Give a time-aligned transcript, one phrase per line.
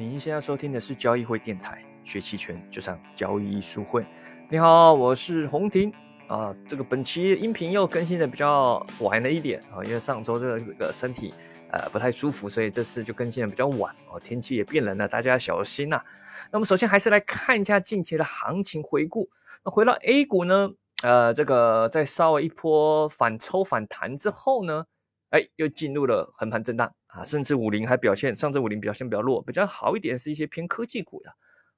[0.00, 4.06] 您现在收听的是交易会电台，学期权就上交易艺术会。
[4.48, 5.92] 你好，我是洪婷
[6.26, 6.54] 啊。
[6.66, 11.34] 这个本期音频又更新的比较晚了一点啊，因为上周这个身体
[11.70, 14.18] 呃不太舒服，所以这次就更新的比较晚哦。
[14.18, 16.02] 天气也变冷了，大家小心呐。
[16.50, 19.28] 那么首先还是来看一下近期的行情回顾。
[19.62, 20.70] 那回到 A 股呢，
[21.02, 24.86] 呃，这个在稍微一波反抽反弹之后呢，
[25.28, 26.90] 哎，又进入了横盘震荡。
[27.12, 31.30] 啊，甚至五零还表现，上证五零表现比较弱，比较好一点是一些偏科技股的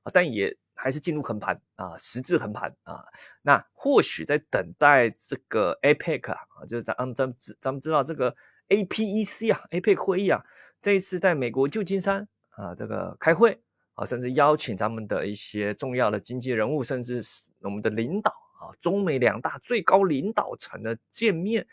[0.03, 3.03] 啊，但也还是进入横盘啊，实质横盘啊。
[3.41, 8.35] 那或许在等待这个 APEC 啊，就是咱咱们知咱们知道这个
[8.69, 10.45] APEC 啊，APEC 会议啊，
[10.83, 13.59] 这一次在美国旧金山啊这个开会
[13.95, 21.67] 啊，甚至邀请咱们的一些重要的经济人物，甚至是我们的领导啊，中美两大最高领导层的见面。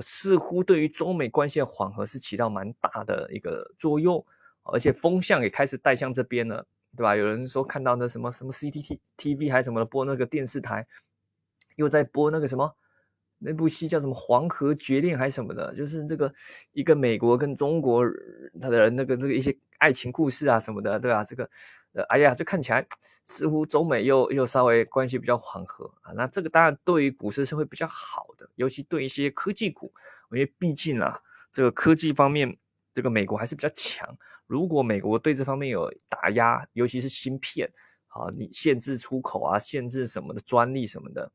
[0.00, 4.24] 似乎对于中美关系的缓和是起到蛮大的一个作用，
[4.62, 6.66] 而且风向也开始带向这边了，
[6.96, 7.16] 对吧？
[7.16, 10.86] 有人说看到那什么什么 CCTV 还什么的播那个电视台，
[11.76, 12.76] 又在播那个什么
[13.40, 16.32] 那部戏叫什么《黄河决定》还是什么的，就是这个
[16.72, 18.04] 一个美国跟中国
[18.60, 21.24] 他的那个这个一些爱情故事啊什么的，对吧？
[21.24, 21.50] 这个。
[21.92, 22.86] 呃，哎呀，这看起来
[23.24, 29.92] 似乎中美又又稍微关系比较缓和啊，那这个当然对于股市是会比较好的，尤其对一些科技股，
[30.30, 31.20] 因为毕竟啊，
[31.52, 32.56] 这个科技方面，
[32.94, 34.08] 这个美国还是比较强。
[34.46, 37.68] 如果美国对这方面有打压，尤其是芯片
[38.06, 41.28] 啊，你限制出口啊，限制什么的专利什么的，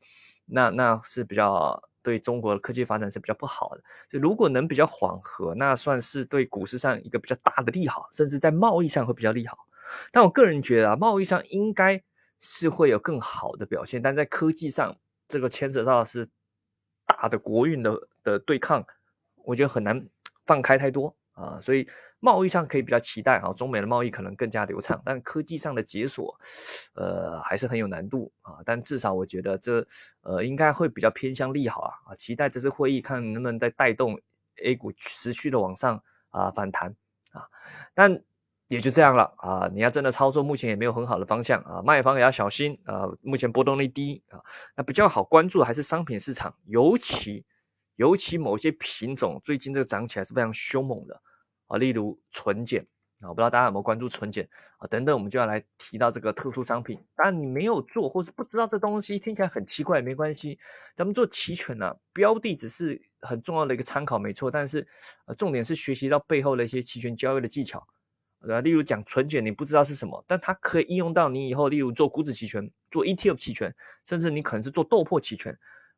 [0.46, 3.84] 那那是比较对中国的科技发展是比较不好的。
[4.10, 9.58] 就如果能比较缓和，那算是对股市上一个比较大的利好，甚至在贸易上会比较利好。
[10.12, 12.02] 但我个人觉得啊，贸易上应该
[12.40, 14.96] 是会有更好的表现，但在科技上，
[15.28, 16.28] 这个牵扯到是
[17.06, 18.86] 大的国运的的对抗，
[19.44, 20.08] 我觉得很难
[20.46, 21.88] 放开太多啊，所以
[22.26, 26.36] 贸易上可以比较期待啊，中美的贸易可能更加流畅，但科技上的解锁，
[26.96, 28.58] 呃，还是很有难度啊。
[28.66, 29.86] 但至少我觉得这
[30.22, 34.20] 呃应该会比较偏向利好啊啊，期待这次会议看能不能再带动
[34.64, 36.96] A 股持续的往上啊反弹
[37.32, 37.48] 啊，
[37.94, 38.20] 但。
[38.68, 39.70] 也就这样了啊！
[39.72, 43.08] 你要真的操作，目前也没有很好的方向啊，卖方也要小心啊。
[43.22, 44.42] 目前波动率低啊，
[44.76, 47.46] 那比较好关注还是商品市场，尤其
[47.98, 51.22] 尤其某些品种最近这个涨起来是非常凶猛的
[51.68, 52.86] 啊，例如纯碱
[53.22, 54.88] 啊，不知道大家有没有关注纯碱啊？
[54.88, 57.00] 等等，我们就要来提到这个特殊商品。
[57.16, 60.60] 当然你没有做或是不知道这东西，听起来很奇怪，没关系，
[60.96, 64.86] 咱们做期权呢，标的只是很重要的一个参考，没错，但是
[65.26, 67.86] 呃，重点是学习到背后的一些期权交易的技巧。
[68.42, 73.74] 对例如讲纯碱，你不知道是什么，但它可以应用到你以后，例如做股指期权、做 ETF 期权，
[74.06, 75.52] 甚至你可能是做豆粕期权，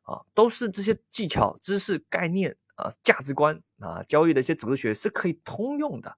[0.04, 6.08] 啊，都是这些技巧、知识、概念啊、价值观啊、交易的一些哲学是可以通用的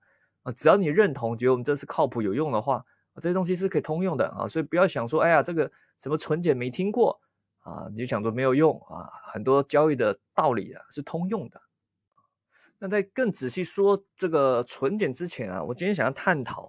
[0.42, 0.52] 啊。
[0.52, 2.84] 只要你认同，觉得我们这是靠谱、有用的话，
[3.20, 4.46] 这些东西是可以通用的啊。
[4.46, 7.18] 所以不要想说，哎呀，这个什么纯碱没听过
[7.60, 9.08] 啊，你就想说没有用啊。
[9.32, 11.60] 很多交易的道理啊是通用的。
[12.82, 16.68] 那在更仔细说这个纯碱之前啊，我今天想要探讨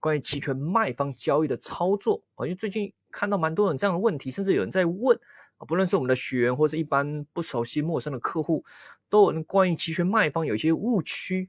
[0.00, 5.18] 关于期权卖方交易的操作啊，因为最近看到蛮多人这样的问题，甚至有人在问
[5.66, 8.64] 不论是我们的学员或是一般不熟悉陌生的客户，
[9.08, 11.48] 都有关于期权卖方有一些误区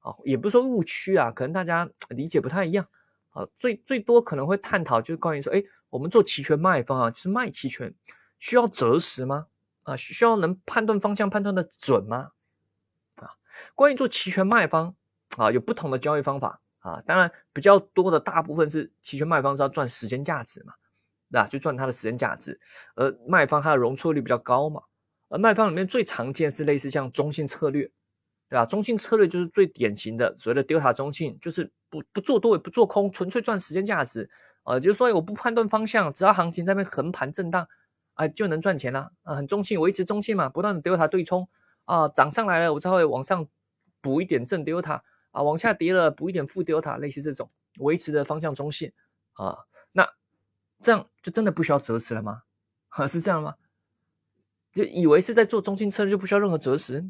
[0.00, 2.86] 啊，也不是说误区啊，可能大家理解不太一样
[3.30, 7.94] 啊，最最多可能会探讨就是关于说，哎，我们做期权卖方啊，就是卖期权
[8.38, 9.46] 需要择时吗？
[9.82, 12.32] 啊，需要能判断方向判断的准吗？
[13.16, 13.32] 啊
[13.74, 14.94] 关于做期权卖方
[15.36, 17.02] 啊，有不同的交易方法啊。
[17.06, 20.74] 当然，比较多的大部分是期权卖方是要赚时间价值嘛，
[21.30, 21.46] 对吧？
[21.46, 22.58] 就赚它的时间价值。
[22.94, 24.82] 而卖方它的容错率比较高嘛。
[25.28, 27.84] 而卖方里面最常见是类似像中性策略，
[28.48, 28.64] 对吧？
[28.64, 34.28] 中性策略就是最典型的所谓的 delta 中性，就是不不做多也不做空，纯粹赚时间价值
[34.62, 34.80] 啊。
[34.80, 37.68] 就是说我不判断方向，只要行情在那边横盘震荡，
[38.14, 39.10] 啊就能赚钱啦。
[39.22, 41.48] 啊，很中性，维持中性嘛，不断的 delta 对冲。
[41.84, 43.46] 啊，涨上来了，我才会往上
[44.02, 45.00] 补一点正 delta
[45.30, 48.92] 啊，往下跌了补一点负 delta，类似这种维持的方向中性
[49.32, 49.56] 啊，
[50.80, 52.42] 这样就真的不需要择时了吗？
[52.90, 53.54] 啊，是这样吗？
[54.74, 57.04] 就以为是在做中性策略就不需要任何择时？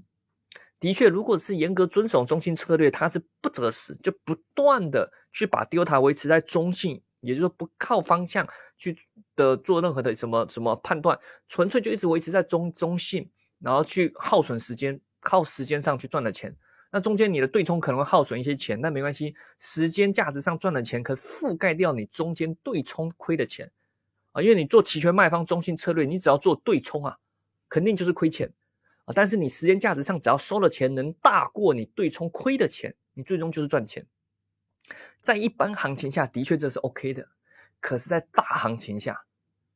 [0.81, 8.97] 的确，如果是严格遵守中性策略，它是不择时，就不断的去把 delta 维持在中性，也就是说不靠方向去
[9.35, 11.19] 的做任何的什么什么判断，
[11.49, 13.29] 纯粹就一直维持在中中性。
[13.61, 16.57] 然后去耗损时间，靠时间上去赚的钱，
[16.91, 23.71] 那中间你的对冲可能会耗损一些钱，但没关系，时间价值上赚的钱可覆盖掉你中间对冲亏的钱
[24.33, 27.19] 啊，因为你做期权卖方中性策略，你只要做对冲啊，
[27.69, 28.51] 肯定就是亏钱
[29.05, 34.07] 啊，但是你时间价值上只要收的钱能大过你对冲亏的钱，你最终就是赚钱。
[35.21, 37.29] 在一般行情下的确这是 OK 的，
[37.81, 39.21] 可是，在大行情下，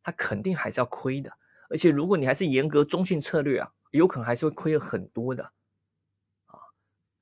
[0.02, 1.30] 它肯定还是要亏的。
[1.68, 5.52] 而且，如果你还是严格中性策略啊，有可能还是会亏很多的。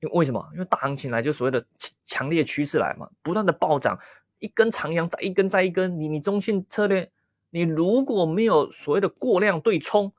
[0.01, 0.45] 因为为什么？
[0.53, 1.65] 因为大行情来就所谓的
[2.05, 3.97] 强烈趋势来嘛，不断的暴涨，
[4.39, 7.09] 一根长阳再一根再一根，你你中性策略，
[7.49, 10.11] 你如果没有所谓的过量对冲，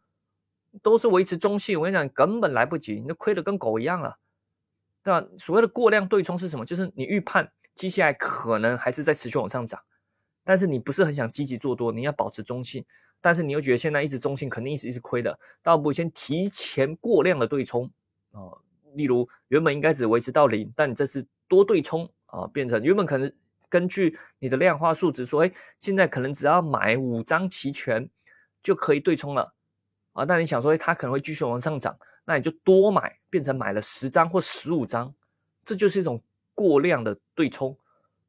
[0.83, 4.19] 都是维持中性，我跟你讲，根本来不及，你都亏的跟狗一样了。
[5.05, 5.27] 对吧？
[5.37, 6.65] 所谓的过量对冲是什么？
[6.65, 9.81] 就是你预判接下来可能还是在持续往上涨，
[10.45, 12.85] 但是你不是很想积极做多，你要保持中性，
[13.21, 17.91] 但是你又觉得现在一直中性，肯定一直一直亏的，倒不如先提前过量的对冲
[18.31, 18.55] 啊。
[18.95, 23.33] 例如原本应该只维持到零，但你这次多对冲啊，变成原本可能
[23.69, 28.09] 根据你的量化数值说，哎，现在可能只要买五张期权
[28.63, 29.55] 就可以对冲了
[30.13, 30.25] 啊。
[30.25, 31.97] 那你想说，哎，它可能会继续往上涨。
[32.25, 35.13] 那你就多买，变成买了十张或十五张，
[35.65, 36.23] 这就是一种
[36.55, 37.77] 过量的对冲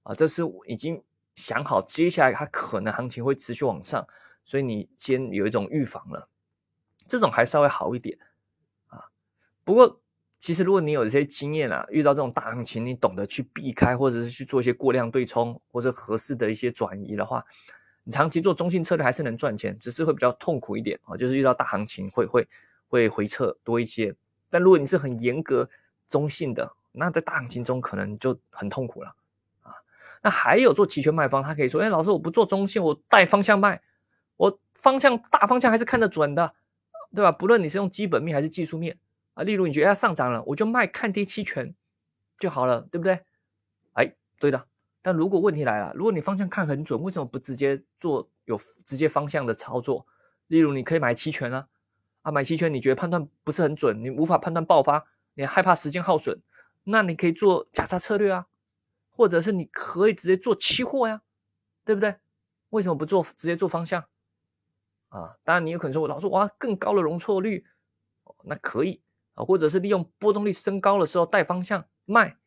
[0.02, 0.16] 啊！
[0.16, 1.00] 这是已经
[1.36, 4.04] 想好接下来它可能行情会持续往上，
[4.44, 6.28] 所以你先有一种预防了。
[7.08, 8.18] 这种还稍微好一点
[8.88, 9.06] 啊。
[9.64, 10.02] 不过
[10.44, 17.42] 其实如果你有一些经验啊，遇到这种大行情，你懂得去避开，或者是去做一些过量对冲或者合适的一些转移的话，
[18.04, 21.16] 你长期做中性策略还是能赚钱，只是会比较痛苦一点啊。
[21.16, 22.46] 就是遇到大行情会会。
[22.90, 24.14] 会回撤多一些，
[24.52, 25.68] 但如果你是很严格
[26.08, 29.16] 中性的，那在大行情中可能就很痛苦了
[29.64, 29.74] 啊。
[30.22, 33.82] 那还有做期权卖方，他可以说：“哎，老师，我不做中性，我带方向卖，
[34.38, 36.54] 我方向大方向还是看得准的，
[37.16, 37.32] 对吧？
[37.32, 38.96] 不论你是用基本面还是技术面
[39.34, 39.44] 啊。
[39.44, 41.74] 例如你觉得它上涨了，我就卖看跌期权
[42.38, 43.20] 就好了，对不对？
[43.94, 44.68] 哎，对的。
[45.02, 50.06] 但如果问题来了，如果你方向看很准，为什么不直接做有直接方向的操作？
[50.48, 51.68] 例如你可以买期权啊。
[52.22, 56.42] 啊，买期权你觉得判断不是很准，你无法判断爆发，你害怕时间耗损，
[56.86, 58.48] 那你可以做假杀策略啊，
[59.12, 61.22] 或者是你可以直接做期货呀，
[61.84, 62.16] 对不对？
[62.70, 64.06] 为什么不做直接做方向？
[65.10, 67.66] 啊，当然你有可能说，我老说哇更高的容错率，
[68.44, 69.02] 那可以
[69.34, 72.38] 啊，或者是利用波动率升高的时候带方向卖，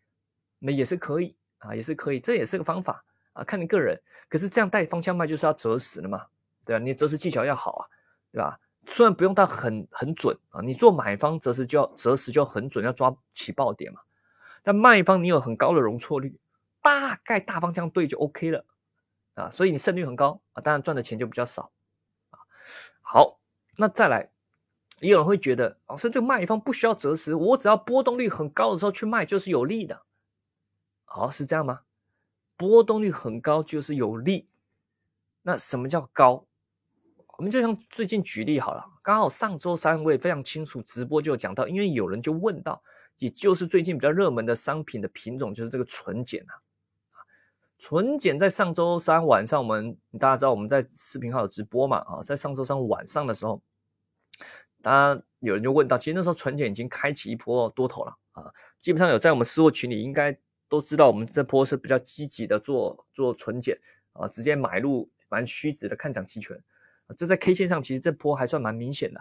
[0.59, 4.01] 那也是可以啊，也是可以，这也是个方法啊，看你个人。
[4.29, 6.27] 可是这样带方向卖就是要择时了嘛，
[6.65, 6.83] 对吧？
[6.83, 7.87] 你择时技巧要好啊，
[8.33, 8.59] 对吧？
[8.89, 14.01] 虽然不用到很很准啊，你做买方择时就要择时就要很准，要抓起爆点嘛。
[14.63, 16.39] 但卖方你有很高的容错率，
[16.83, 18.65] 大概大方向对就 OK 了
[19.35, 21.71] 啊，所以你胜率很高啊，当然赚的钱就比较少
[22.31, 22.39] 啊。
[23.01, 23.39] 好，
[23.77, 24.31] 那再来，
[25.01, 30.03] 也有人会觉得，老师这个卖方不需要择时，我只要波动率很高的时候去卖就是有利的。
[31.05, 31.81] 好，是这样吗？
[32.57, 34.49] 波动率很高就是有利，
[35.43, 36.47] 那什么叫高？
[37.37, 42.83] 我们就像最近举例好了，刚好上周三我也非常清楚直播就讲到，因为有人就问到，
[43.19, 46.57] 也就是最近比较热门的商品的品种就是这个纯碱啊，
[47.77, 53.61] 纯碱在上周三晚上我们大家知道我们在视频号有直播嘛啊，在上周三晚上的时候，
[54.87, 58.45] 当然有人就问到，其实那时候纯碱已经开启一波多头了啊，
[58.81, 60.39] 基本上有在我们私货群里应该
[60.69, 63.77] 都知道，我们这波是比较积极的做做纯碱
[64.13, 66.57] 啊，直接买入蛮虚值的看涨期权。
[67.17, 69.21] 这在 K 线上其实这波还算蛮明显的，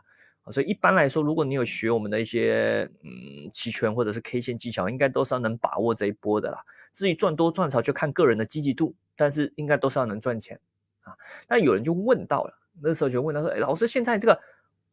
[0.52, 6.64] 所以一般来说，如果你有学我们的一些嗯期权或者是 K 线技巧，应该都是要能把握这一波的啦。
[6.94, 10.60] 至于赚多赚少，就看个人的积极度，但是应该都是要能赚钱
[11.02, 11.18] 啊。
[11.50, 14.40] 那有人就问到了，那时候就问他说：“哎，老师，现在这个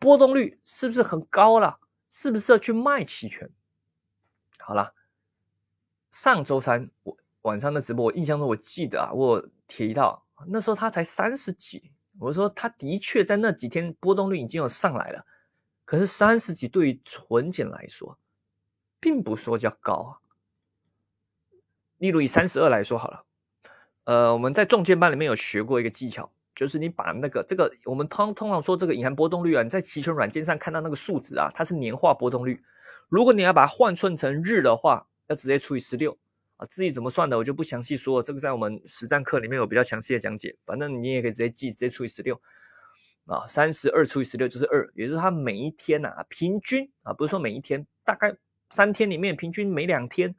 [0.03, 1.79] 波动率是不是很高了？
[2.11, 3.49] 是不是要去卖期权？”
[4.59, 4.93] 好了，
[6.11, 11.93] 上周三我晚上的直播，我印象中我记得啊，我提到那时候他才三十几。
[12.19, 15.25] 我说，他的确在那几天波动率已经有上来了，
[15.87, 18.19] 可是三十几对于纯碱来说，
[19.01, 20.21] 并不说叫高啊。
[21.97, 23.25] 例如以三十二来说好了，
[24.05, 32.63] 呃，我们在重建班里面有学过一个技巧，就是你把那个这个我们通通常说这个隐含波动率啊，你在期权软件上看到那个数值啊，它是年化波动率，
[33.09, 36.17] 如果你要把它换算成日的话，要直接除以十六
[36.57, 36.67] 啊。
[36.67, 38.23] 自己怎么算的，我就不详细说。
[38.23, 40.55] 这个在我们实战课里面有比较详细的讲解。
[40.67, 42.41] 反正你也可以直接记，直接除以十六
[43.27, 48.37] 啊，三十二除以十六就是二，也就是它每一天呐，平均啊，不是说每一天，大概
[48.71, 50.35] 三天里面平均每两天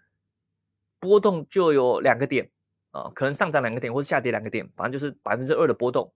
[1.00, 2.50] 波动就有两个点
[2.94, 6.14] 啊，可能上涨两个点或者下跌两个点，反正就是百分之二的波动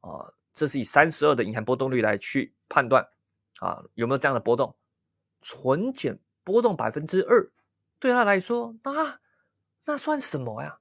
[0.00, 0.28] 啊。
[0.52, 3.06] 这是以三十二的隐含波动率来去判断
[3.60, 4.74] 啊，有没有这样的波动？
[5.42, 7.46] 纯碱波动百分之二。
[7.98, 9.20] 对他来说，那
[9.84, 10.78] 那算什么呀？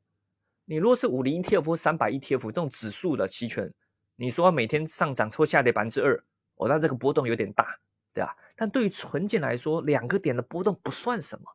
[0.63, 3.71] 你如果是五零 ETF 或三百 ETF 这种指数的期权，
[4.15, 6.17] 你说每天上涨或下跌百分之二，
[6.55, 7.77] 哦，那这个波动有点大，
[8.13, 8.35] 对吧？
[8.55, 11.51] 但对于纯碱来说，两个点的波动不算什么，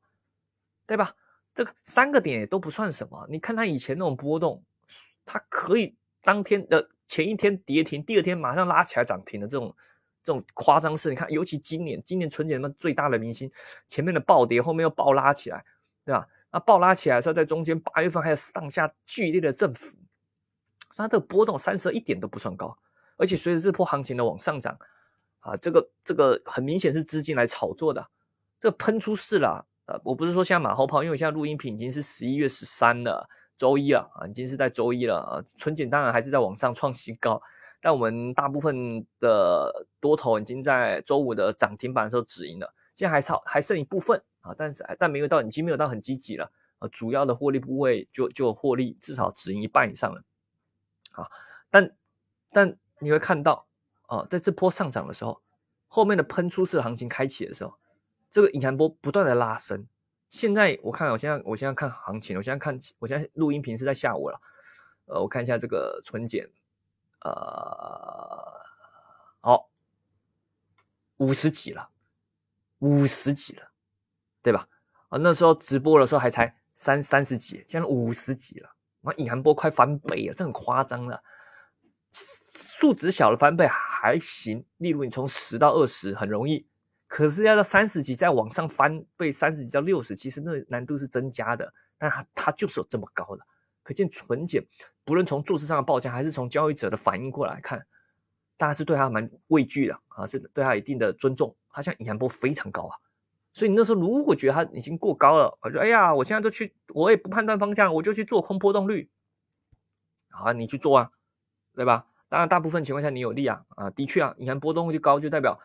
[0.86, 1.16] 对吧？
[1.54, 3.26] 这个三个点也都不算什么。
[3.28, 4.62] 你看它以前那种波动，
[5.24, 9.74] 它可以当天的前一天跌停，第二天马上拉起来涨停的这种
[10.22, 11.10] 这种夸张式。
[11.10, 13.50] 你看，尤其今年，今年春节们最大的明星，
[13.88, 15.64] 前面的暴跌，后面又暴拉起来，
[16.04, 16.26] 对吧？
[16.52, 19.96] 那暴拉起来的时候，在中间八月份还有上下剧烈的振幅，
[20.96, 22.76] 它的波动三十一点都不算高，
[23.16, 24.78] 而且随着这波行情的往上涨，
[25.40, 28.08] 啊，这个这个很明显是资金来炒作的，
[28.60, 29.66] 这喷出式了。
[30.04, 35.42] 我不是说现在马后炮，因为我现在录音品已经是十一月十三了，周一了啊，已经是在周一了啊。
[35.56, 37.40] 春景当然还是在往上创新高，
[37.80, 50.22] 但我们大部分的多头已经在周五的涨停板的时候止盈了，现在还差还剩一部分啊，但是但没有到已经没有到很积极了啊，主要的获利部位就就获利至少止盈一半以上了
[51.12, 51.26] 啊，
[51.70, 51.94] 但
[52.52, 53.66] 但你会看到
[54.06, 55.40] 啊，在这波上涨的时候，
[55.88, 57.74] 后面的喷出式行情开启的时候。
[58.30, 59.86] 这个隐含波不断的拉升，
[60.28, 64.40] 现在我看，我现在我现在看行情，我现在看，我现在录音频是在下午了，
[65.06, 66.48] 呃，我看一下这个纯减，
[67.24, 67.32] 呃，
[69.40, 69.68] 好，
[71.16, 71.88] 五十几了，
[72.78, 73.68] 五十几了，
[74.42, 74.68] 对吧？
[75.08, 78.70] 啊，那时候直播的时候还才三三十几，现在五十几了，
[79.00, 81.20] 哇，隐含波快翻倍了，这很夸张了，
[82.12, 86.69] 数值小的翻倍还行，例如你从十到二十很容易。
[87.10, 93.44] 可是要到三十级再往上翻倍，三十级到六十，其实那难度是增加的，但它它就是有这么高的，
[93.82, 94.64] 可见纯碱，
[95.04, 97.84] 不论从做市上的报价，还是从交易者的反应过来看，
[98.56, 101.52] 大家是对他蛮畏惧的啊，是对他一定的尊重。
[101.68, 102.94] 它像隐含波非常高啊，
[103.52, 109.10] 所以你那时候如果觉得它已经过高了，我就哎呀，我现在都去，我也不判断方向，我就去做空波动率，
[110.30, 111.10] 好，你去做啊，
[111.74, 112.06] 对吧？
[112.28, 115.58] 当然大部分情况下你有利啊，啊，的确啊，隐含波动率高就代表。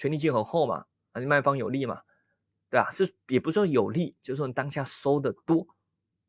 [0.00, 2.00] 权利金很厚嘛，啊，你卖方有利嘛，
[2.70, 2.88] 对吧？
[2.90, 5.66] 是也不是说有利，就是说你当下收的多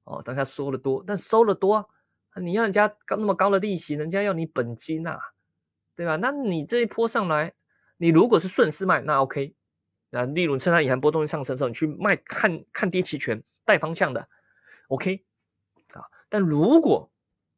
[0.04, 1.90] 哦，当下收的多，但收的多，
[2.36, 5.18] 你要人家高那么高的利息，人家要你本金呐，
[5.96, 6.18] 对吧？
[6.18, 7.54] 那你这一波上来，
[7.96, 9.56] 你如果是顺势卖，那 OK，
[10.10, 14.28] 那例如趁它隐含波动上升的时候，你去卖看看跌期权带方向的
[14.90, 15.24] ，OK
[15.94, 16.04] 啊。
[16.28, 17.10] 但如果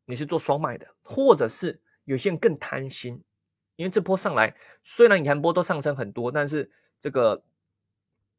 [0.05, 3.19] 你是做双卖的，或者是有些人更贪心。
[3.75, 7.43] 因为这波上来，虽然隐含波都上升很多，但是这个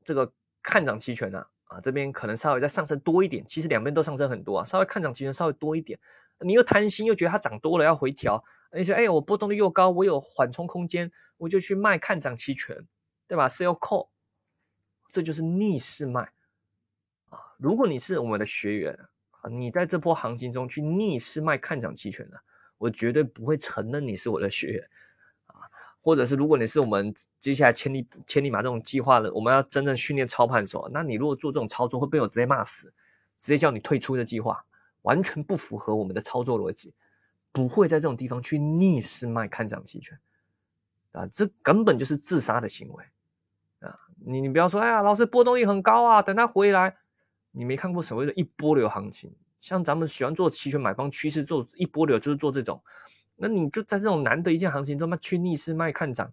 [0.05, 3.45] 这个看涨期权呢，啊这边可能稍微再上升多一点。
[3.47, 5.99] 其实两边都上升很多啊，稍微看涨期权稍微多一点，
[6.41, 12.87] 你又贪心又觉得它涨多了要回调，你说哎我波动率又高，我有缓冲空间，我就去卖看涨期权，
[13.27, 14.09] 对吧？Sell call，
[15.09, 16.33] 这就是逆势卖
[17.31, 17.39] 啊。
[17.59, 18.97] 如果你是我们的学员
[19.41, 22.41] 啊，你在这波行情中去逆势卖看涨期权的，
[22.79, 24.89] 我绝对不会承认你是我的学员。
[26.05, 32.93] 或者是如果你是我们接下来千里千里马这种计划的，我们要真正训练操盘手，那你如果做这种操作，会被我直接骂死，
[33.39, 34.63] 直接叫你退出的计划，
[35.01, 36.93] 完全不符合我们的操作逻辑，
[37.53, 40.19] 不会在这种地方去逆势卖看涨期权，
[41.13, 43.05] 啊，这根本就是自杀的行为，
[43.81, 46.95] 啊，你你不要说，哎呀，老师波动率很高啊，等它回来，
[47.51, 52.79] 你没看过所谓的一波流行情，像咱们喜欢做期权买方趋势做一波流，就是做这种。
[53.37, 56.33] 那你就在这种难得一见行情中嘛，去逆势卖看涨，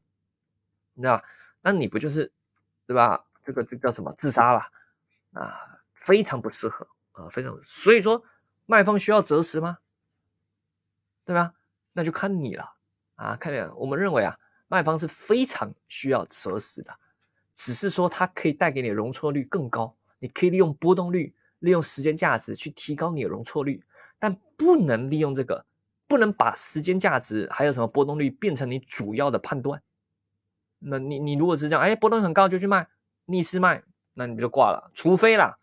[0.93, 1.23] 你知道吧？
[1.61, 2.31] 那你不就是，
[2.85, 3.25] 对吧？
[3.43, 4.61] 这个这叫什么自杀了
[5.33, 5.79] 啊？
[5.93, 7.59] 非常不适合啊，非常。
[7.65, 8.23] 所以说，
[8.65, 9.77] 卖方需要择时吗？
[11.25, 11.53] 对吧？
[11.93, 12.73] 那就看你了
[13.15, 13.35] 啊！
[13.35, 16.93] 看见我们认为啊，卖方是非常需要择时的，
[17.53, 23.83] 只是说它可以带给你容错率更高，你可以利用波动率、利用时间价值去提高你的容错率，
[24.17, 25.65] 但不能利用这个。
[26.11, 29.81] 不能把时间价值还有什么波动率变成你主要的判断。
[30.79, 32.85] 那你你如果是这样，哎，波动很高就去卖，
[33.27, 33.81] 逆势卖，
[34.13, 34.91] 那你不就挂了。
[34.93, 35.57] 除非啦，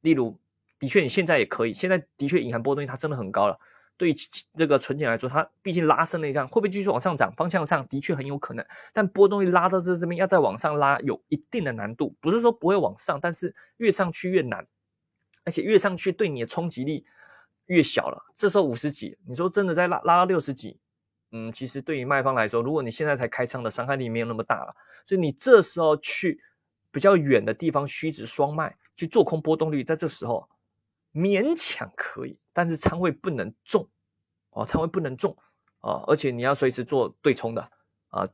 [0.00, 0.36] 例如，
[0.80, 3.56] 的确你现在也可以，现在的确隐含波动率它真的很高了。
[3.96, 4.14] 对于
[4.58, 7.32] 这个存钱来说，它毕竟拉升了一趟，会不会继续往上涨？
[7.36, 12.16] 方向上的确很有可能，但波动率拉到这这边要再往上拉，有一定的难度。
[12.20, 14.66] 不是说不会往上，但是越上去越难，
[15.44, 17.06] 而且越上去对你的冲击力。
[17.66, 20.78] 越小了，这时候五十几，你说真的再拉拉到六十几，
[21.32, 24.74] 嗯，其实对于卖方来说，如果你现在才开仓的伤害力没有那么大了，
[25.06, 26.40] 所以你这时候去
[26.90, 30.48] 比较远的地方虚值双卖去做空波动率，在这时候
[31.12, 33.88] 勉强可以，但是仓位不能重
[34.50, 35.36] 哦，仓位不能重
[35.80, 37.70] 啊，而且你要随时做对冲的
[38.08, 38.28] 啊，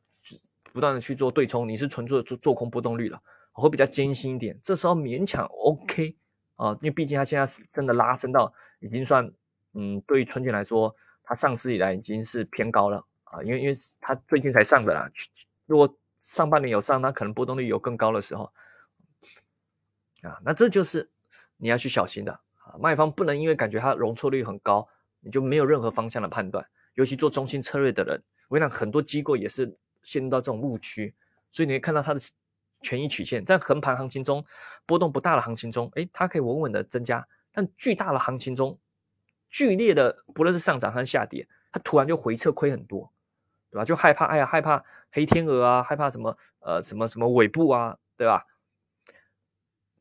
[0.73, 3.21] 不断的去做对冲，你是纯做做做空波动率了，
[3.53, 6.17] 会比较艰辛一点，这时候勉强 OK
[6.61, 8.53] 啊，因为毕竟它现在是真的拉升到。
[8.83, 9.31] 已经算，
[9.75, 15.07] 嗯，对于春节来说，它上市以来已经是偏高了啊，因为因为它最近才上的啦。
[15.67, 18.51] 如果上半年有上，那可能波动率有更高的时候
[20.23, 21.11] 啊，那这就是
[21.59, 22.73] 你要去小心的啊。
[22.81, 24.89] 卖方不能因为感觉它容错率很高，
[25.21, 26.67] 你就没有任何方向的判断。
[26.95, 29.71] 尤其做中心策略的人，我跟你讲，很多机构也是
[30.03, 31.15] 陷入到这种误区，
[31.51, 32.21] 所以你会看到它的
[32.81, 34.45] 权益曲线在横盘行情中
[34.87, 38.79] 波动不大的行情中，诶，它可以稳稳的增加，但巨大的行情中，
[39.51, 43.13] 剧烈的不论是上涨还是下跌，它突然就回撤亏很多，
[43.71, 43.85] 对吧？
[43.85, 48.45] 就害怕，哎呀，害怕黑天鹅啊，害怕什么呃什么什么尾部啊，对吧？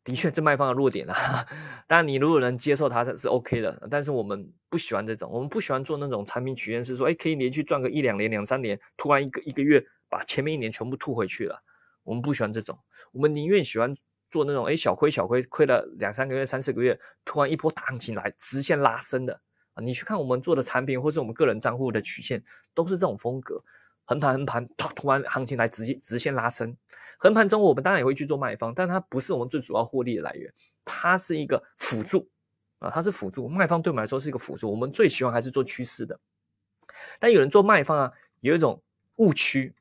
[0.04, 1.46] 的确，这卖方的弱点啊。
[1.86, 3.88] 当然，你如果能接受它，是 OK 的。
[3.92, 11.62] 但是我们不喜欢这种，我们不喜欢做那种产品曲线，是说，哎，可以连续赚个一两年、两三年，突然一个一个月把前面一年全部吐回去了。
[12.04, 12.78] 我们不喜欢这种，
[13.12, 13.96] 我们宁愿喜欢
[14.30, 19.34] 做那种，哎，小亏小亏，亏了两三个月、三四个月，突然一波大行情来，直线拉升的
[19.74, 19.82] 啊！
[19.82, 23.64] 你去看我们做的产品，或是我们个人账户的曲线，都是这种风格，
[24.06, 26.76] 横盘横盘，突突然行情来，直接直线拉升。
[27.18, 30.54] 横盘中，我们当然也会去做卖方，但它不是我们最主要获利的来源，
[30.86, 32.30] 它是一个辅助
[32.80, 33.50] 啊，它是辅助。
[33.50, 36.18] 卖方对我们来说是一个辅助，我们最喜欢还是做趋势的。
[37.20, 38.82] 但有人做卖方啊，有一种
[39.18, 39.74] 误区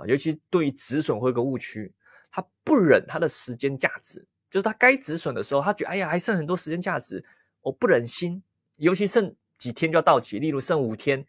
[0.00, 1.92] 啊，尤其对于止损会有个误区，
[2.30, 7.24] 他不忍他的时间价值，就是他该止损的时候，他觉得哎呀还剩很多时间价值，
[7.60, 8.42] 我不忍心，
[8.76, 11.24] 尤其剩几天就要到期，例如剩五天，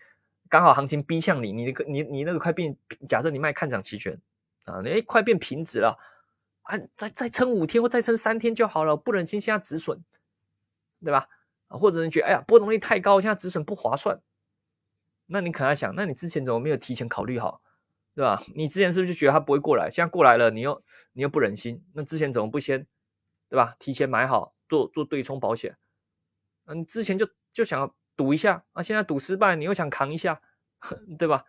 [0.49, 2.75] 刚好行情逼向你，你那个你你那个快变，
[3.07, 4.19] 假设你卖看涨期权。
[4.65, 5.97] 啊，哎，快变平值了，
[6.61, 9.99] 啊，再再撑五天或再撑三天就好了，不忍心现在止损，
[11.03, 11.27] 对吧？
[11.67, 14.21] 或者你觉得，哎呀，波动率太高，现在止损不划算，
[15.25, 17.59] 那你可能想，那你之前怎么没有提前考虑好，
[18.13, 18.41] 对吧？
[18.55, 19.89] 你之前是不是就觉得它不会过来？
[19.89, 22.85] 现在过来了，你又你又不忍心，那之前怎么不先，
[23.49, 23.75] 对吧？
[23.79, 25.77] 提前买好，做做对冲保险，
[26.65, 30.41] 嗯，之前就就想赌一下，啊，现在赌失败，你又想扛一下，
[31.17, 31.45] 对吧？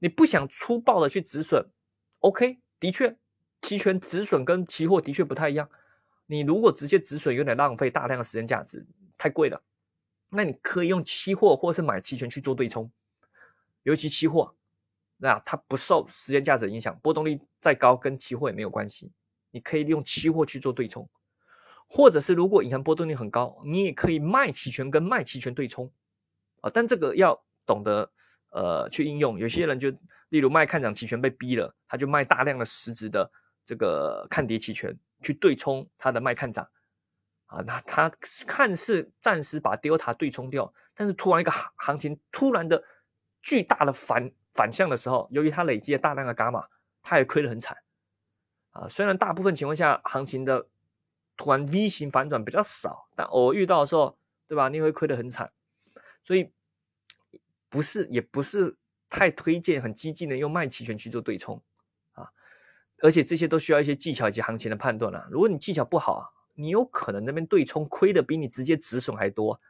[0.00, 1.70] 你不想粗暴的去止损。
[2.18, 3.16] OK，的确，
[3.62, 5.68] 期权止损跟期货的确不太一样。
[6.26, 8.86] 你如果直接止损，有点浪费大量的时间价值，
[9.16, 9.62] 太贵了。
[10.30, 12.90] 那你可以用期货或是买期权去做对冲，
[13.82, 14.54] 尤其期货，
[15.24, 19.10] 那它不受时间价值影响，波动率再高跟期货也没有关系。
[19.50, 21.08] 你可以利用期货去做对冲，
[21.88, 25.90] 或者是如果银行波动率很高，你也可以卖期权跟卖期权对冲
[26.60, 26.70] 啊。
[26.74, 28.10] 但这个要懂得
[28.50, 29.90] 呃去应用，有些人就。
[30.30, 33.30] 例如卖看涨期权被逼了，他就卖大量的实质的
[33.64, 36.68] 这个看跌期权去对冲他的卖看涨
[37.46, 38.10] 啊，那他
[38.44, 42.82] 看似暂时把 delta 对冲掉，但是突然一个行行情突然的
[43.42, 46.66] 巨大的反反向的时候，由于它累积了大量的伽马，
[47.02, 47.76] 它也亏得很惨
[48.70, 48.88] 啊。
[48.88, 50.66] 虽然大部分情况下行情的
[51.36, 54.16] 突然 V 型反转比较少，但偶遇到的时候，
[54.48, 54.68] 对吧？
[54.68, 55.52] 你会亏得很惨，
[56.22, 56.50] 所以
[57.68, 58.76] 不是也不是。
[59.10, 61.62] 太推荐很激进的用卖期权去做对冲
[62.14, 62.28] 啊，
[62.98, 65.28] 而且这些都需要一些技巧以及行情的判断了。
[65.30, 69.60] 如果你技巧不好，你有可能那边对冲亏的比你直接止损还多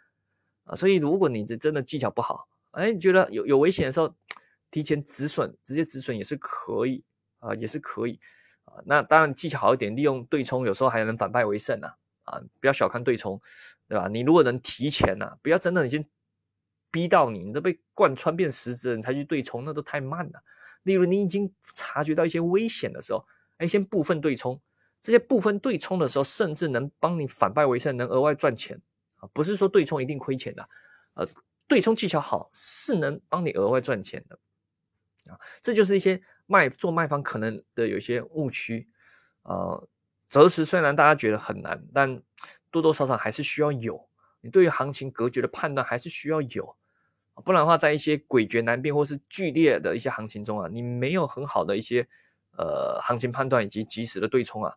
[0.65, 0.75] 啊。
[0.75, 4.15] 所以如果你这真的技巧不好，哎，你觉得有有危险的时候，
[4.75, 7.05] 提前止损，直接止损也是可以
[7.39, 8.19] 啊，也是可以
[8.65, 8.83] 啊。
[8.85, 11.89] 那当然技巧好一点，利用对冲有时候还能反败为胜呢
[12.25, 13.41] 啊，不要小看对冲，
[13.87, 14.09] 对吧？
[14.09, 16.05] 你如果能提前呢，不要真的已经。
[16.91, 20.41] 逼到你，你都被贯穿变实质了，你才去对冲，那都太慢了。
[20.85, 24.63] 例如，你已经察觉到一些危险的时候，哎，先部分对冲。
[25.01, 28.81] 这些部分对冲的时候，甚至能帮你反败为胜，能额外赚钱
[29.17, 29.29] 啊！
[29.33, 30.69] 不是说对冲一定亏钱的，
[31.15, 31.27] 呃，
[31.67, 34.39] 对冲技巧好是能帮你额外赚钱的
[35.31, 35.39] 啊。
[35.63, 38.89] 这就是一些卖做卖方可能的有些误区
[39.43, 39.81] 啊。
[40.29, 42.23] 择时虽然大家觉得很难，但
[42.71, 44.09] 多多少少还是需要有。
[44.41, 46.77] 你对于行情格局的判断还是需要有。
[47.45, 52.07] 不然的话，在一些诡谲难辨或是剧烈的一些行情中啊，你没有很好的一些
[52.57, 54.73] 呃行情判断以及及时的对冲啊，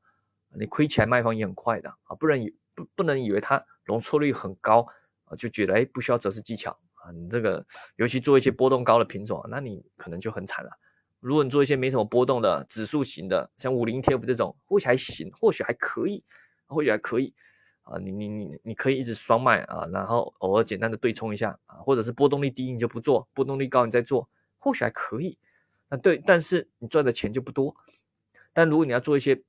[0.55, 4.87] 你亏钱卖方也很快的啊，不能以不不能以为它容错率很高
[5.25, 6.79] 啊，就觉得哎不需要择时技巧
[7.11, 7.65] 你这个
[7.95, 10.71] 尤其做一些波动高的品种，那你可能就很惨了。
[11.19, 16.23] 如果你做一些没什么波动的指数型的，像五零 TF 这种，或许还行，或许还可以，
[16.67, 17.33] 或许还可以。
[17.81, 25.37] 啊，你你你你可以一直双卖啊，然后偶尔简单的对冲一下啊，或者是波动率低你就不做，波动率高你再做，或许还可以。
[25.89, 27.73] 那对，但是你赚的钱就不多。
[28.51, 29.41] 但如果你要做一些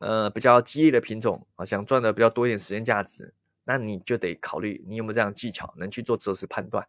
[0.00, 3.32] 呃比较激烈的品种啊，想赚的比较多一点时间价值，
[3.64, 6.86] 那你就得考虑你有没有这样技巧能去做择时判断，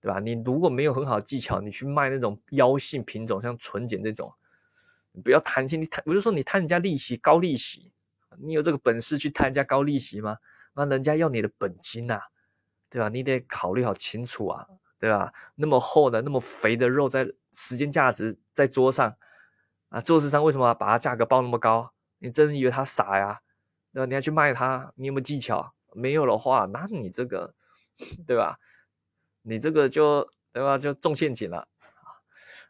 [0.00, 0.18] 对吧？
[0.20, 4.32] 你如果没有很好的技巧，你去卖那种妖性品种，像纯碱这种，
[5.24, 7.92] 不要贪心，你贪，我就说你贪人家利息高利息。
[8.38, 10.38] 你有这个本事去贪人家高利息吗？
[10.74, 12.20] 那人家要你的本金呐，
[12.88, 13.08] 对吧？
[13.08, 14.66] 你得考虑好清楚啊，
[14.98, 15.32] 对吧？
[15.54, 19.14] 那么厚的、那么肥的肉在时间价值在桌上
[19.90, 21.92] 啊，做市商为什么把它价格报那么高？
[22.18, 23.40] 你真以为他傻呀？
[23.92, 25.74] 对吧你要去卖它，你有没有技巧？
[25.94, 27.54] 没有的话，那你这个，
[28.26, 28.58] 对吧？
[29.42, 30.78] 你这个就对吧？
[30.78, 31.66] 就中陷阱了啊！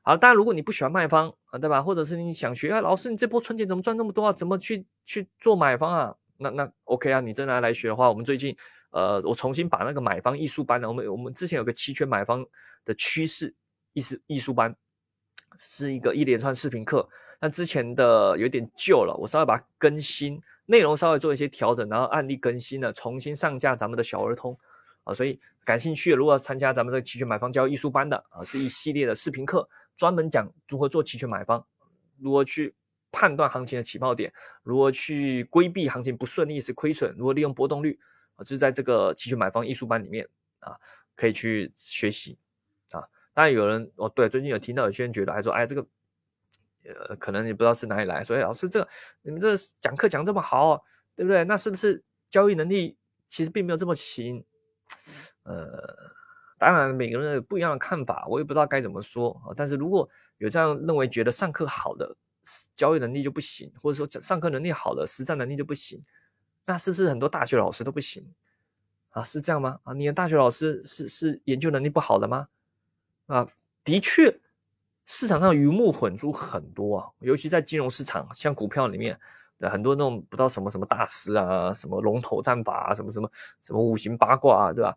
[0.03, 1.83] 好，当然如果你不喜欢卖方啊，对吧？
[1.83, 4.33] 或者是你想学啊，老师你这波存钱怎么赚那么多啊？
[4.33, 6.17] 怎么去去做买方啊？
[6.39, 8.57] 那那 OK 啊，你真的来学的话，我们最近
[8.91, 12.45] 呃，我重新把那个买方艺术班呢，我们我们之前有个期权买方
[12.85, 13.55] 的趋势
[13.93, 14.75] 艺术艺术班，
[15.57, 17.09] 是一个一连串视频课，
[17.41, 24.59] 那之前的有点旧了，我稍微把它更新，内容稍微做一些调整，然后案例更新了，重新上架咱们的小儿通。
[25.05, 31.67] 啊，所以感兴趣，如果参加咱们的期权买方交易艺术班的啊，是一系列的视频课，专门讲如何做期权买方，
[32.21, 32.73] 如何去
[33.11, 37.99] 判断行情的起爆点，如何去规避行情不顺利是亏损，如何利用波动率
[38.37, 40.25] 啊，就是在这个期权买方艺术班里面
[40.61, 40.77] 啊，
[41.17, 42.39] 可以去学习
[42.93, 43.03] 啊。
[43.35, 45.85] 当然有人哦，对，最近有听到有些人觉得，还说，哎，这个
[46.85, 48.87] 呃，可能你不知道是哪里来，所以老师这
[49.23, 50.83] 你们这讲课讲这么好，
[51.15, 51.45] 对不对？
[51.45, 52.97] 那是不是交易能力
[53.29, 54.45] 其实并没有这么行？
[55.45, 56.13] 呃，
[56.59, 59.55] 当然每个人有不一样的看法，我也不知道该怎么说啊。
[59.57, 62.17] 但是如果有这样认为，觉得上课好的
[62.77, 66.05] 交易能力就不行，或者说上课能力好的实战能力就不行，
[66.67, 68.25] 那是不是很多大学老师都不行
[69.11, 69.23] 啊？
[69.25, 69.79] 是这样吗？
[69.85, 72.49] 啊，你的大学老师是是研究能力不好的吗？
[73.27, 73.49] 啊，
[73.85, 74.41] 的确，
[75.07, 79.19] 市场上鱼目混珠很多啊，尤其在金融市场，像股票里面。
[79.71, 83.31] 很多那种不知道什么什么大师啊，什么龙头战法啊，什么什么
[83.63, 84.97] 什么五行八卦啊，对吧？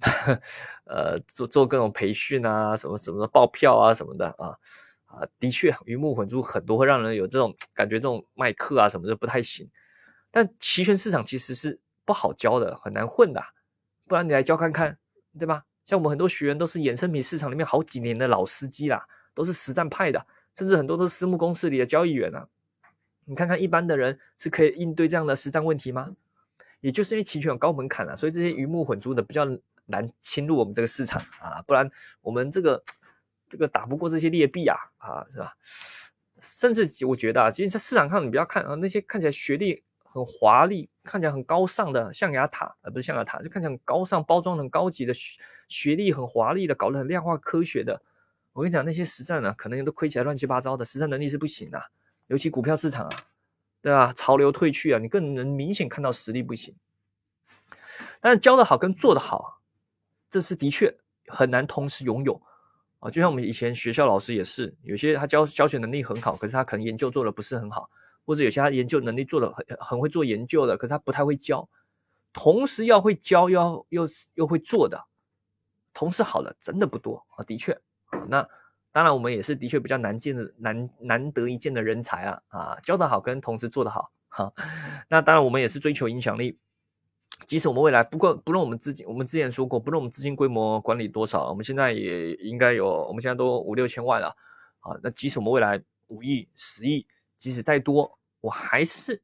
[0.88, 4.56] 呃，做做各种培训啊，什么什么爆票啊，什么的啊
[5.04, 9.68] 啊，的确鱼目混珠很多，会让人有这种感觉，这种卖课啊什么的不太行。
[10.30, 13.42] 但期权市场其实是不好教的，很难混的，
[14.08, 14.96] 不然你来教看看，
[15.38, 15.64] 对吧？
[15.84, 22.46] 像我们很多学员都是衍生品市场里面好几年的老司机啦，都是实战派的，甚至很多都是私募公司里的交易员啊。
[23.24, 26.16] 你看看一般的人是可以应对这样的实战问题吗？
[26.80, 29.46] 也就是因为期权有高门槛啊，所以这些鱼目混珠的比较
[29.86, 31.88] 难侵入我们这个市场啊，不然
[32.22, 32.82] 我们这个
[33.48, 35.54] 这个打不过这些劣币啊啊，是吧？
[36.40, 48.02] 甚至我觉得啊，其实在市场上你不要看啊，那些看起来学历很华丽、看起来很高尚的象牙塔，而不是象牙塔，就看起来很高尚、包装很高级的学学历很华丽的、搞得很量化科学的，
[48.52, 51.80] 我跟你讲，那些实战呢，可能都亏起来乱七八糟的，实战能力是不行的。
[52.26, 53.10] 尤其股票市场啊，
[53.80, 54.12] 对吧？
[54.12, 56.74] 潮流退去啊，你更能明显看到实力不行。
[58.20, 59.60] 但是教的好跟做的好，
[60.30, 60.94] 这是的确
[61.26, 62.40] 很难同时拥有
[62.98, 63.10] 啊。
[63.10, 67.90] 就像我们以前学校老师也是，有些他教教学能力很好，可是他可能研究做的不是很好，
[68.24, 71.68] 或者有些他研究能力做的很很会做研究的，可是他不太会教。
[72.32, 75.04] 同时要会教，要又又会做的，
[75.92, 77.42] 同时好的真的不多啊。
[77.42, 77.76] 的确，
[78.28, 78.48] 那。
[78.92, 84.52] 当然，我们也是的确比较难见的难难得一见的人才啊啊，教得好跟同时做得好哈。
[85.08, 86.58] 那当然，我们也是追求影响力。
[87.46, 94.34] 即使我们未来不过不论我们资金，我们之前说过，不论我们资金规模管理多少，我们现在也应该有，我们现在都五六千万了
[94.80, 94.98] 啊。
[95.04, 97.06] 那即使我们未来五亿、十亿，
[97.38, 99.22] 即使再多，我还是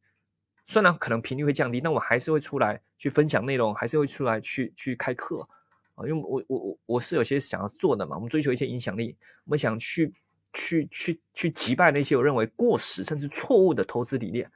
[0.65, 5.49] 虽然可能频率会降低，但我还是会出来去分享内容，还是会出来去去开课。
[5.97, 10.15] 啊，因为我我我我是有些想要做的嘛，我们追求一些影响力，我们想去
[10.53, 14.49] 去去去击败那些我认为过时甚至错误的投资理念，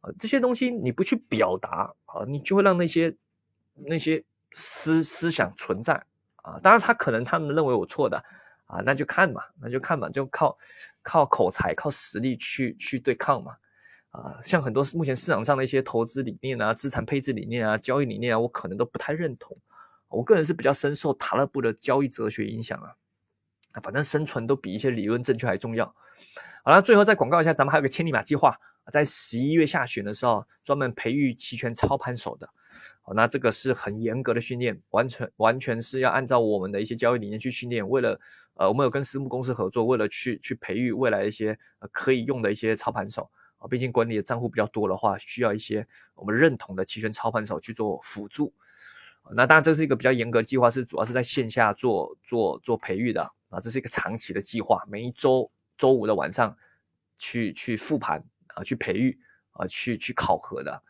[0.00, 3.14] 啊，这些东西你不去表达啊，你就会让那些
[3.74, 5.94] 那些思思想存在
[6.36, 6.58] 啊。
[6.62, 8.16] 当然，他可能他们认为我错的
[8.64, 10.56] 啊，那就看嘛，那就看嘛，就靠
[11.02, 13.54] 靠口才、靠实力去去对抗嘛。
[14.12, 19.56] 啊，像很多目前市场上的一些投资理念啊、资产配置理念啊、交易理念啊，我可能都不太认同。
[20.10, 22.92] 我个人是比较深受塔勒布的交易哲学影响啊，
[23.82, 25.86] 反正生存都比一些理论正确还重要。
[26.64, 28.58] 好了，最后再广告一下，咱们还有个千里马计划，
[28.92, 32.48] 在十一月下旬的时候，专门培育期权操盘手的。
[33.02, 37.88] 好，那这个是很严格的训练，完全完全是要按照我们的一些交易理念去训练。
[37.88, 38.20] 为了，
[38.54, 41.58] 呃，我们有跟私募公司合作，为了去去培育未来一些
[41.92, 48.52] 可以用的一些操盘手啊，毕竟管理的账户比较多的话，需要一些我们认同的期权操盘手去做辅助。
[49.34, 56.56] 那当然，这是一个比较严格的计划，是主要是在线下做做做培育的啊，这是一个长期的计划，每一周周五的晚上
[57.18, 59.16] 去去复盘啊，去培育
[59.52, 60.82] 啊，去去考核的。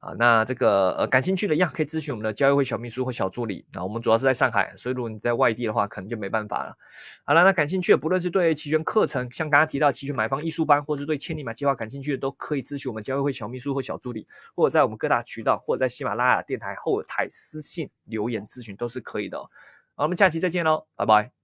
[0.00, 3.66] 啊，那这个呃，感兴趣的一样可以咨询我们的交易会小秘书或小助理。
[3.72, 6.76] 啊，我们主要是在上海，所以如果你在外地的话，可能就没办法了。
[7.24, 19.38] 好了，那感兴趣的，不论是对期权课程，像刚刚提到期权买方艺术班，或是对千里马计划感兴趣的，都可以咨询我们交易会小秘书或小助理，或者在我们各大渠道，或者在喜马拉雅电台后台私信留言咨询都是可以的。
[19.96, 21.37] 好，我们下期再见喽，拜拜。